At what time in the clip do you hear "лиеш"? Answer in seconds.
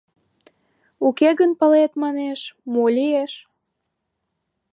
2.95-3.33